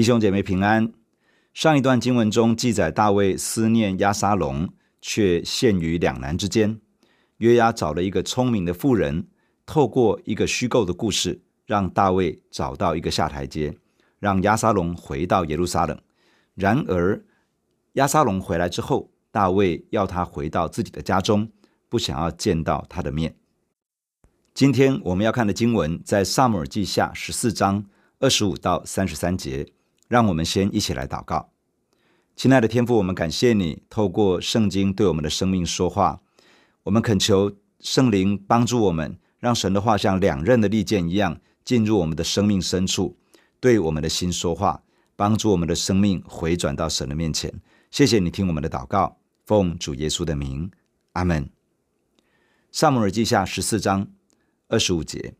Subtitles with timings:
[0.00, 0.94] 弟兄姐妹平安。
[1.52, 4.66] 上一段经文中记载，大卫思念押沙龙，
[5.02, 6.80] 却陷于两难之间。
[7.36, 9.28] 约押找了一个聪明的妇人，
[9.66, 13.76] 透过一个虚构的故事，让大卫找到一个下台阶，
[14.18, 16.00] 让押沙龙回到耶路撒冷。
[16.54, 17.22] 然而，
[17.92, 21.46] 押沙龙回来之后，大卫要他回到自己的家中，
[21.90, 23.34] 不想要见到他的面。
[24.54, 27.84] 今天我们要看的经文在撒母耳记下十四章
[28.18, 29.70] 二十五到三十三节，
[30.10, 31.52] 让我们先一起来祷告。
[32.34, 36.20] 亲爱的天父，我们感谢你透过圣经对我们的生命说话，
[36.82, 43.16] 我们恳求圣灵帮助我们，让神的话像两刃的利剑一样进入我们的生命深处，
[43.60, 44.82] 对我们的心说话，
[45.14, 47.54] 帮助我们的生命回转到神的面前。
[47.92, 50.68] 谢谢你听我们的祷告，奉主耶稣的名，
[51.12, 51.48] 阿门。
[52.72, 54.08] 撒母耳记下十四章。
[54.72, 55.34] 二十五节，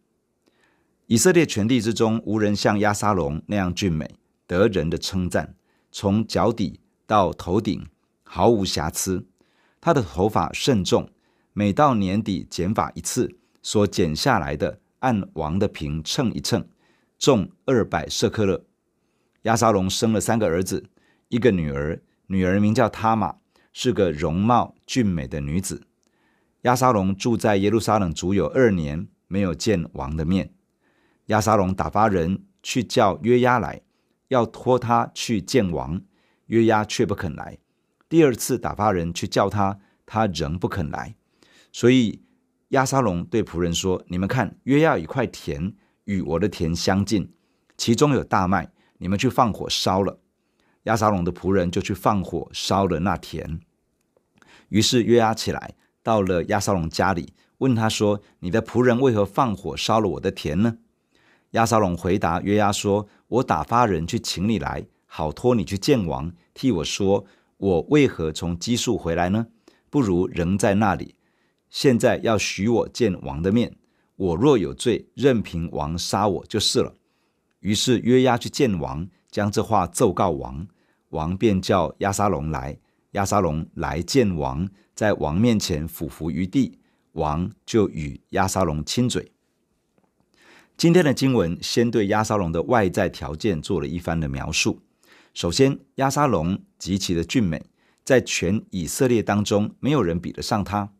[1.06, 4.16] 以色列全地之中，无人像押沙龙那样俊美，
[4.50, 5.54] 得人的称赞。
[5.92, 7.86] 从脚底到头顶
[8.24, 9.24] 毫无瑕疵。
[9.80, 11.08] 他的头发甚重，
[11.52, 16.68] 每到年底剪发一次，所剪下来的按王的平称一称，
[17.16, 18.64] 重二百舍克勒。
[19.42, 20.84] 亚沙龙生了三个儿子，
[21.28, 23.36] 一个女儿，女儿名叫塔玛，
[23.72, 25.82] 是个容貌俊美的女子。
[26.62, 29.06] 亚沙龙住在耶路撒冷足有二年。
[29.32, 30.52] 没有见王的面，
[31.26, 33.80] 亚沙龙打发人去叫约押来，
[34.30, 36.00] 要托他去见王，
[36.46, 37.58] 约押却不肯来。
[38.08, 41.14] 第二次打发人去叫他，他仍不肯来。
[41.72, 42.22] 所以
[42.68, 47.32] 亚沙龙对仆人说：“你们看，约押有一块田与我的田相近，
[47.76, 50.18] 其中有大麦，你们去放火烧了。”
[50.84, 53.60] 亚沙龙的仆人就去放火烧了那田。
[54.70, 57.34] 于是约押起来，到了亚沙龙家里。
[57.58, 60.78] 问他说：“你的仆人为何放火烧了我的田呢？”
[61.52, 67.24] 亚沙龙回答约押说：“我打发人去请你来，好托你去见王，替我说，
[67.58, 69.46] 我为何从基述回来呢？
[69.88, 71.14] 不如仍在那里。
[71.68, 73.76] 现在要许我见王的面，
[74.16, 76.94] 我若有罪，任凭王杀我就是了。”
[77.60, 80.66] 于是约押去见王，将这话奏告王，
[81.10, 82.76] 王便叫押沙龙来。
[83.12, 86.78] 押沙龙来见王，在王面前俯伏于地。
[87.12, 89.32] 王就与押沙龙亲嘴。
[90.80, 94.80] 今天的经文先对押沙龙的外在条件做了一番的描述。
[95.34, 97.62] 首先，押沙龙极其的俊美，
[98.02, 100.90] 在全以色列当中没有人比得上他。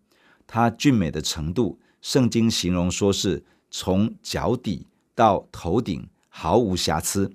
[0.46, 7.32] 他俊美的程度，圣经形容说是从脚底到头顶毫无瑕疵。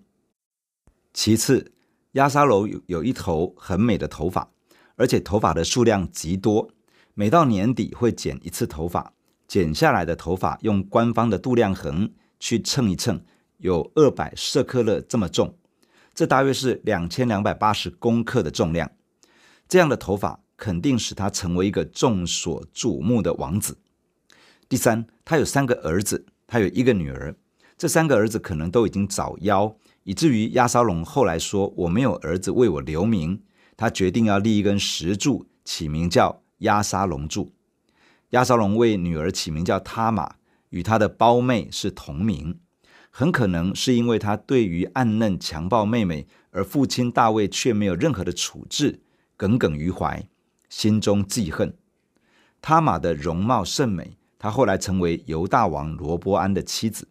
[1.16, 1.72] 其次，
[2.12, 4.48] 押沙龙有有一头很美的头发，
[4.98, 6.70] 而且头发的数量极多。
[7.16, 9.14] 每到年底会剪一次头发，
[9.48, 13.24] 剪下来的头发用官方的度量衡去称一称，
[13.58, 15.58] 有二百舍克勒这么重，
[16.14, 18.92] 这大约是两千两百八十公克的重量。
[19.68, 23.78] 这样的头发肯定使他成为一个众所瞩目的王子。
[24.70, 27.36] 第三，他有三个儿子，他有一个女儿，
[27.78, 33.42] 这三个儿子可能都已经早夭，以至于亚沙龙后来说：“我没有儿子为我留名。”
[33.78, 36.42] 他决定要立一根石柱，起名叫。
[36.60, 37.54] 亚沙龙柱，
[38.30, 40.36] 亚沙龙为女儿起名叫他玛，
[40.76, 42.60] 与他的胞妹是同名。
[43.10, 49.00] 很可能是因为他对于暗嫩强暴妹妹，而父亲大卫却没有任何的处置，
[49.38, 50.28] 耿耿于怀，
[50.68, 51.78] 心中记恨。
[52.62, 57.08] 他玛的容貌甚美，他后来成为犹大王罗波安的妻子。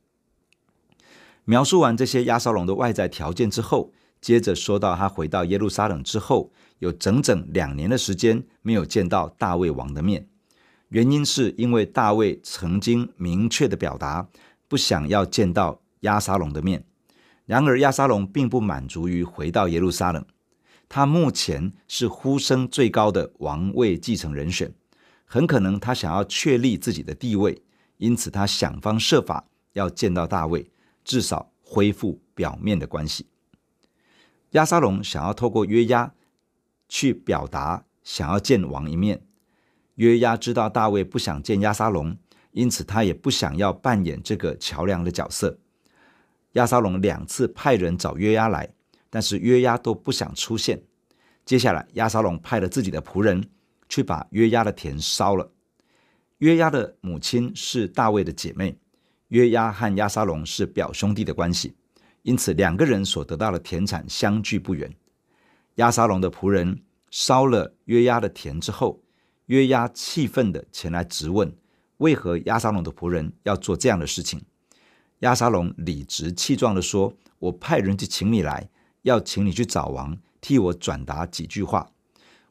[1.47, 6.53] 描述完这些押沙龙的外在条件之后，接着说到他回到耶路撒冷之后。
[6.81, 10.29] 有整整两年的时间没有见到大卫王的面，
[10.95, 14.29] 原因是因为大卫曾经明确的表达
[14.69, 16.85] 不想要见到亚沙龙的面。
[17.47, 20.25] 然而亚沙龙并不满足于回到耶路撒冷，
[20.89, 24.73] 他目前是呼声最高的王位继承人选，
[25.25, 27.61] 很可能他想要确立自己的地位，
[27.97, 30.71] 因此他想方设法要见到大卫，
[31.03, 33.27] 至少恢复表面的关系。
[34.53, 36.15] 亚沙龙想要透过约押。
[36.87, 39.27] 去表达想要见王一面。
[39.97, 42.17] 约押知道大卫不想见亚沙龙，
[42.53, 45.59] 因此他也不想要扮演这个桥梁的角色。
[46.53, 48.69] 亚沙龙两次派人找约押来，
[49.11, 50.83] 但是约押都不想出现。
[51.45, 53.49] 接下来，亚沙龙派了自己的仆人
[53.89, 55.51] 去把约押的田烧了。
[56.39, 58.77] 约押的母亲是大卫的姐妹，
[59.29, 61.75] 约押和亚沙龙是表兄弟的关系，
[62.23, 64.93] 因此两个人所得到的田产相距不远。
[65.77, 69.01] 亚沙龙的仆人烧了约押的田之后，
[69.47, 71.55] 约押气愤地前来质问：
[71.99, 74.43] 为何亚沙龙的仆人要做这样的事情？
[75.21, 78.69] 亚沙龙理直气壮地说：“我派人去请你来，
[79.03, 81.91] 要请你去找王，替我转达几句话。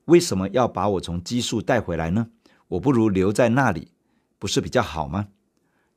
[0.06, 2.30] 为什么要把我从基述带回来呢？
[2.70, 3.92] 我不如留在那里，
[4.40, 5.28] 不是比较好吗？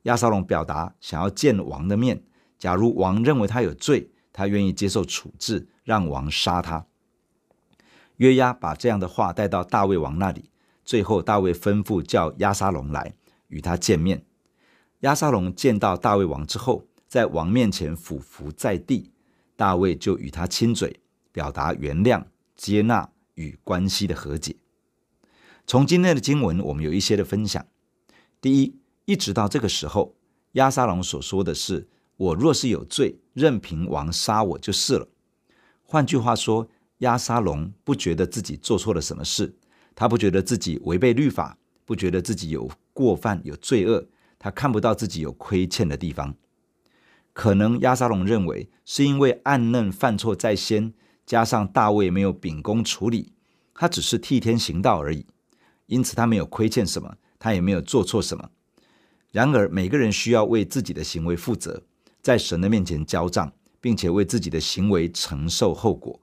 [0.03, 2.23] 亚沙龙表达想要见王的面。
[2.57, 6.85] 假如王认为他有罪，他愿意接受处置，让王杀他。
[8.17, 10.49] 约押把这样的话带到大卫王那里，
[10.87, 13.13] 最后大卫吩咐叫押沙龙来
[13.49, 14.25] 与他见面。
[15.01, 19.11] 押沙龙见到大卫王之后，在王面前俯伏在地，
[19.55, 20.99] 大卫就与他亲嘴，
[21.31, 22.23] 表达原谅、
[22.55, 23.11] 接纳。
[23.37, 24.55] 与关系的和解。
[25.67, 27.63] 从今天的经文，我们有一些的分享。
[28.41, 30.15] 第一，一直到这个时候，
[30.53, 31.87] 押沙龙所说的是
[32.17, 35.07] ：“我若是有罪，任凭王杀我就是了。”
[35.85, 36.67] 换句话说，
[36.97, 39.55] 押沙龙不觉得自己做错了什么事，
[39.99, 44.07] 他不觉得自己违背律法，不觉得自己有过犯、有罪恶，
[44.37, 46.35] 他看不到自己有亏欠的地方。
[47.33, 50.93] 可能亚沙龙认为，是因为暗嫩犯错在先。
[51.25, 53.33] 加上大卫没有秉公处理，
[53.73, 55.25] 他只是替天行道而已，
[55.87, 58.49] 因此他没有亏欠什么，他也没有做错什么。
[59.31, 61.81] 然而，每个人需要为自己的行为负责，
[62.21, 63.51] 在神的面前交账，
[63.81, 66.19] 并且为自己的行为承受后果。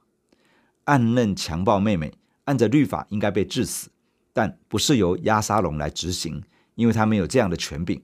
[0.85, 3.91] 暗嫩强暴妹妹，按着律法应该被治死，
[4.33, 6.43] 但不是由押沙龙来执行，
[6.75, 8.03] 因为他没有这样的权柄。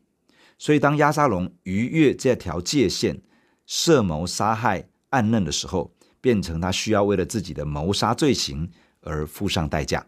[0.59, 3.23] 所以，当押沙龙逾越这条界限，
[3.67, 8.71] 设谋杀害暗嫩的时候，变成他需要为了自己的谋杀罪行
[9.01, 10.07] 而付上代价。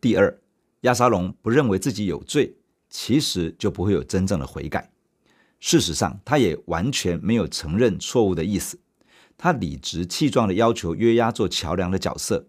[0.00, 0.40] 第二，
[0.82, 2.54] 押沙龙不认为自己有罪，
[2.88, 4.90] 其实就不会有真正的悔改。
[5.58, 8.78] 事实上，他也完全没有承认错误的意思。
[9.36, 12.46] 他理直气壮地要求约押做桥梁的角色。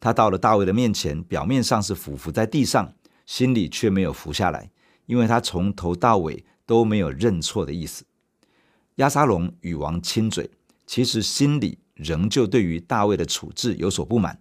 [0.00, 2.94] 他到了大卫的面前，表面上是俯伏在地上，
[3.26, 4.70] 心里却没有伏下来，
[5.06, 8.04] 因为他从头到尾都没有认错的意思。
[8.96, 10.50] 押沙龙与王亲嘴。
[10.86, 14.38] 其实心里仍旧对于大卫的处置有所不满，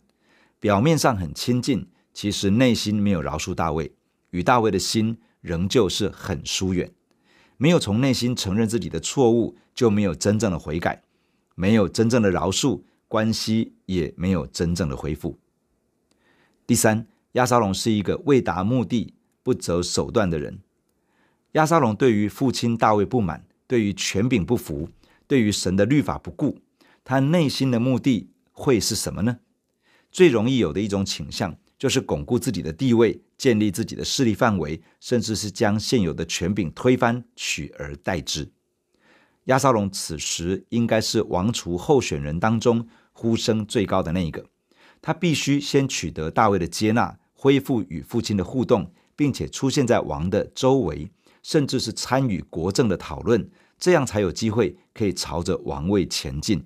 [0.60, 3.94] 表面上很亲近，其实内心没有饶恕大卫，
[4.32, 6.92] 与大卫的心仍旧是很疏远。
[7.56, 11.02] 没有从内心承认自己的错误，就没有真正的悔改，
[11.56, 15.40] 没有真正的饶恕，关系也没有真正的恢复。
[16.74, 20.60] 第三，亚沙龙是一个为达目的不择手段的人。
[21.52, 24.90] 亚沙龙对于父亲大卫不满，对于权柄不服。
[25.28, 26.58] 对于神的律法不顾，
[27.04, 29.38] 他内心的目的会是什么呢？
[30.12, 38.52] 最容易有的一种倾向，就是巩固自己的地位，建立自己的势力范围，甚至是将现有的权柄推翻，取而代之。
[39.44, 44.48] 亚沙龙此时应该是王储候选人当中呼声最高的那一个，
[45.04, 51.12] 他必须先取得大卫的接纳，恢复与父亲的互动，并且出现在王的周围，
[51.44, 53.52] 甚至是参与国政的讨论。
[53.78, 56.66] 这样才有机会可以朝着王位前进。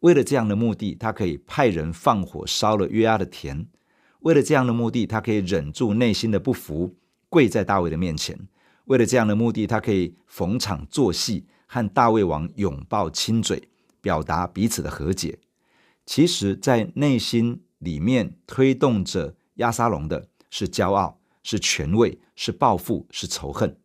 [0.00, 3.66] 为了这样的目的，他可以派人放火烧了约押的田；
[4.20, 6.96] 为了这样的目的，他可以忍住内心的不服，
[7.28, 8.34] 跪在大卫的面前；
[8.86, 13.68] 为了这样的目的，他可以逢场作戏，和大卫王拥抱亲嘴，
[14.00, 15.38] 表达彼此的和解。
[16.08, 23.78] 其实，在内心里面推动着亚沙龙的是骄傲，是权位，是报复，是仇恨，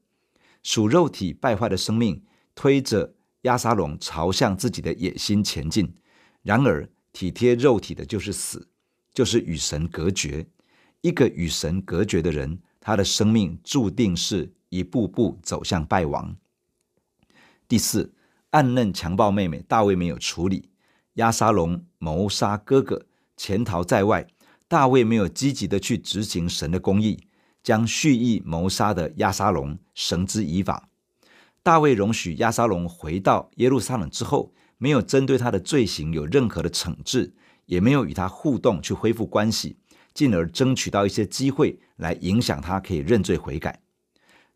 [0.64, 2.24] 属肉体败坏的生命。
[2.56, 5.94] 推着亚沙龙朝向自己的野心前进，
[6.44, 8.70] 然而体贴肉体的就是死，
[9.14, 10.48] 就是与神隔绝。
[11.02, 16.38] 一个与神隔绝的人，他的生命注定是一步步走向败亡。
[17.68, 18.14] 第四，
[18.52, 20.70] 暗嫩强暴妹妹，大卫没有处理；
[21.16, 23.06] 押沙龙谋杀哥哥，
[23.38, 24.26] 潜逃在外，
[24.68, 27.28] 大卫没有积极的去执行神的公义，
[27.62, 30.90] 将蓄意谋杀的押沙龙绳之以法。
[31.62, 37.34] 大卫容许押沙龙回到耶路撒冷之后，没有针对他的罪行有任何的惩治，
[37.68, 39.78] 也没有与他互动去恢复关系，
[40.14, 43.80] 进而争取到一些机会来影响他可以认罪悔改。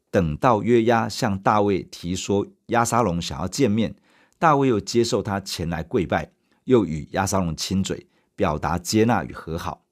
[0.10, 3.96] 等到约押向大卫提说押沙龙想要见面，
[4.40, 6.32] 大卫又接受他前来跪拜，
[6.68, 9.86] 又与亚沙龙亲嘴，表达接纳与和好。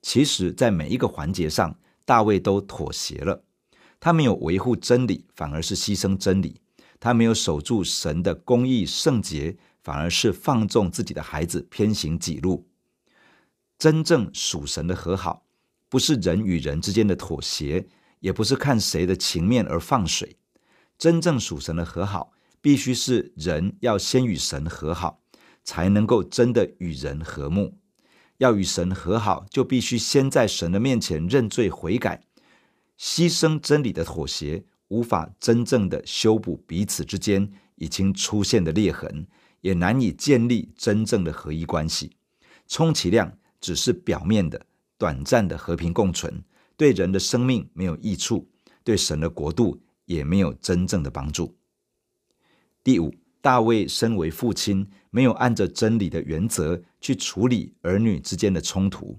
[0.00, 3.44] 其实，在每一个环节上，大卫都妥协了。
[4.00, 6.56] 他没有维护真理，反而是牺牲真理；
[6.98, 12.68] 他没有守住神的公义圣洁，反而是放纵自己的孩子偏行己路。
[13.78, 15.46] 真正属神的和好，
[15.88, 17.86] 不是人与人之间的妥协，
[18.18, 20.36] 也不是看谁的情面而放水。
[20.98, 25.21] 真正属神的和好，必须是人要先与神和好，
[25.64, 27.78] 才能够真的与人和睦。
[28.38, 32.24] 要与神和好，就必须先在神的面前认罪悔改。
[32.98, 39.26] 牺牲真理的妥协，无法真正的修补彼此之间已经出现的裂痕，
[39.60, 42.16] 也难以建立真正的合一关系，
[42.66, 44.66] 充其量只是表面的、
[44.98, 46.42] 短暂的和平共存，
[46.76, 48.48] 对人的生命没有益处，
[48.82, 51.56] 对神的国度也没有真正的帮助。
[52.82, 59.18] 第五，大卫身为父亲，没有按着真理的原则去处理儿女之间的冲突，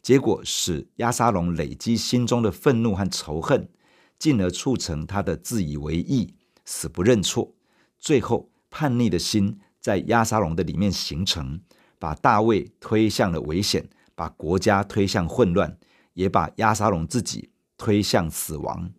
[0.00, 3.68] 结果使亚沙龙累积心中的愤怒和仇恨，
[4.16, 6.32] 进而促成他的自以为义、
[6.64, 7.52] 死不认错，
[7.98, 9.58] 最后叛逆的心。
[9.80, 11.60] 在亚沙龙的里面形成，
[11.98, 15.76] 把大卫推向了危险，把国家推向混乱，
[16.14, 18.90] 也把亚沙龙自己推向死亡。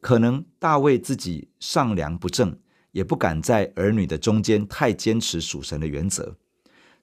[0.00, 2.58] 可能大卫自己上梁不正，
[2.94, 6.36] 也不敢在儿女的中间太坚持属神的原则。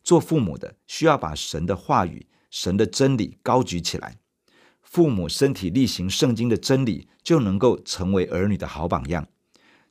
[0.02, 4.18] 做父母的需要把神的话语、神的真理高举起来。
[4.82, 9.28] 父母身体力行圣经的真理，就能够成为儿女的好榜样。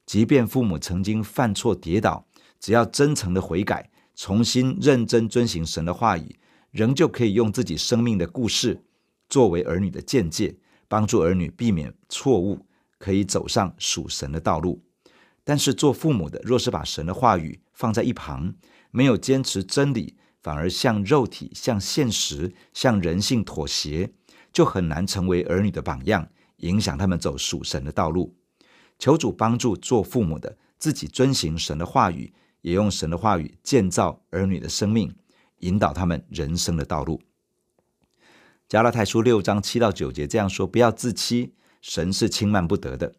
[0.07, 2.26] 即便父母曾经犯错跌倒。
[2.59, 6.38] 只要真诚的悔改，重新认真遵行神的话语，
[6.71, 8.85] 仍旧可以用自己生命的故事
[9.30, 12.66] 作为儿女的见解，帮助儿女避免错误，
[12.99, 14.83] 可以走上属神的道路。
[15.50, 18.54] 但是做父母的，若是把神的话语放在一旁，
[18.92, 24.12] 没有坚持真理，反而向肉体、向现实、向人性妥协，
[24.52, 26.28] 就很难成为儿女的榜样，
[26.59, 28.37] 影响他们走属神的道路。
[28.97, 32.33] 求主帮助做父母的，自己遵行神的话语。
[32.61, 35.12] 也用神的话语建造儿女的生命，
[35.61, 37.21] 引导他们人生的道路。
[38.69, 43.16] 加拉太书六章七到九节这样说：不要自欺，神是轻慢不得的。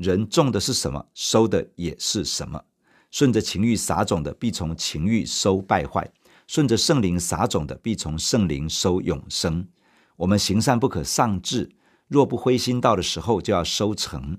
[0.00, 2.64] 人种的是什么，收的也是什么。
[3.10, 6.02] 顺着情欲撒种的，必从情欲收败坏；
[6.46, 9.68] 顺着圣灵撒种的，必从圣灵收永生。
[10.16, 11.70] 我们行善不可丧志，
[12.08, 14.38] 若不灰心，到的时候就要收成。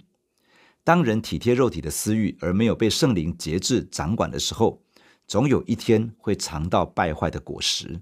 [0.83, 4.81] 当人体贴肉体的私欲，而没有被圣灵节制掌管的时候，
[5.27, 8.01] 总有一天会尝到败坏的果实。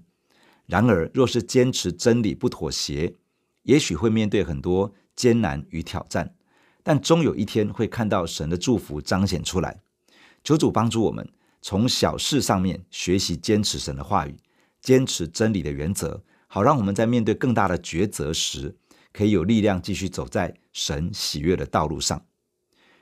[0.64, 3.16] 然而，若是坚持真理不妥协，
[3.64, 6.34] 也许会面对很多艰难与挑战，
[6.82, 9.80] 但终有一天会看到神的祝福彰显出来。
[10.42, 11.28] 求主帮助我们，
[11.60, 14.36] 从小事上面学习坚持神的话语，
[14.80, 18.76] 坚持真理的原则，好让我们在面对更大的抉择时，
[19.12, 22.24] 可以有力量继续走在神喜悦的道路上。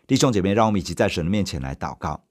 [0.06, 2.24] 弟兄姐妹，让我们一起在神的面前来祷告。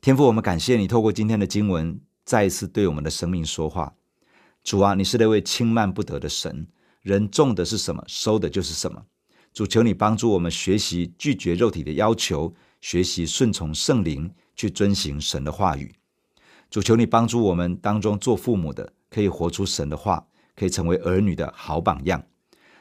[0.00, 3.94] 天父，我们感谢你透过今天的经文，再一次对我们的生命说话。
[4.64, 6.66] 主啊，你是那位轻慢不得的神，
[7.00, 9.06] 人种的是什么，收的就是什么。
[9.52, 15.92] 主，求你帮助我们学习拒绝肉体的要求，学习顺从圣灵，去遵行神的话语。
[16.70, 22.24] 主，求你帮助我们当中做父母的，可以活出神的话，可以成为儿女的好榜样。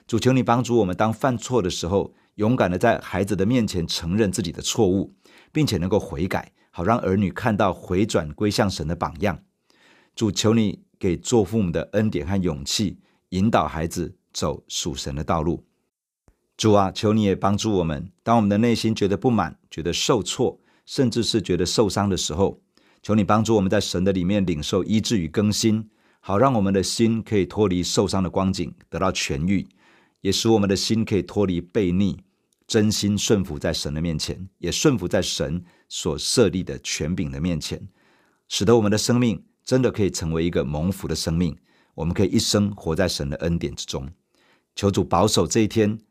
[0.08, 5.14] 主，求你帮助我们，当犯错的时候，勇敢的在孩子的面前承认自己的错误，
[5.52, 9.44] 并且能够悔改，好让儿女看到回转归向神的榜样。
[10.16, 13.00] 主，求你给做父母的恩典和勇气，
[13.30, 15.66] 引导孩子走属神的道路。
[16.62, 22.62] 主啊，求你也帮助我们，当我们的内心觉得不满、觉得受挫，甚至是觉得受伤的时候，
[23.02, 25.90] 求你帮助我们在神的里面领受医治与更新，
[26.20, 29.68] 好让我们的心可以脱离受伤的光景，得到痊愈。
[30.20, 32.20] 也使我们的心可以脱离悖逆，
[32.68, 37.90] 真心顺服在神的面前，也顺服在神所设立的权柄的面前，
[38.48, 41.58] 使得我们的生命真的可以成为一个蒙福的生命。
[41.96, 44.08] 我们可以一生活在神的恩典之中。
[44.76, 45.98] 求主保守这一天，